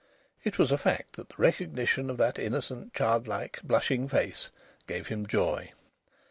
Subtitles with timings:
[0.43, 4.49] It was a fact that the recognition of that innocent, childlike blushing face
[4.87, 5.73] gave him joy.